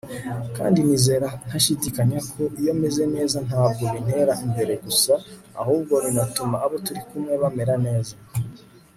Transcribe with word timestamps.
kandi 0.57 0.79
nizera 0.85 1.27
ntashidikanya 1.45 2.19
ko 2.31 2.41
iyo 2.61 2.73
meze 2.81 3.03
neza, 3.15 3.37
ntabwo 3.47 3.81
bintera 3.93 4.33
imbere 4.45 4.73
gusa, 4.85 5.13
ahubwo 5.61 5.93
binatuma 6.05 6.55
abo 6.65 6.75
turi 6.85 7.01
kumwe 7.09 7.33
bamera 7.41 7.73
neza 7.85 8.13